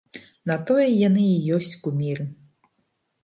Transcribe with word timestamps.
На 0.51 0.55
тое 0.69 0.85
яны 1.07 1.25
і 1.33 1.53
ёсць 1.57 1.71
куміры. 1.83 2.25